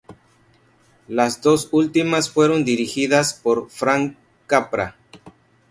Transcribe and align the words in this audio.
Las 1.07 1.43
dos 1.43 1.69
últimas 1.73 2.27
fueron 2.31 2.65
dirigidas 2.65 3.35
por 3.35 3.69
Frank 3.69 4.17
Capra. 4.47 4.95